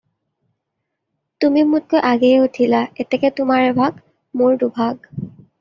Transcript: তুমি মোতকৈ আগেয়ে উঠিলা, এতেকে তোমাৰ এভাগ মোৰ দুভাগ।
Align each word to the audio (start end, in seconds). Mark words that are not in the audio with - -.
তুমি 1.41 1.61
মোতকৈ 1.73 2.01
আগেয়ে 2.13 2.41
উঠিলা, 2.47 2.81
এতেকে 3.05 3.29
তোমাৰ 3.41 3.63
এভাগ 3.69 4.03
মোৰ 4.43 4.61
দুভাগ। 4.65 5.11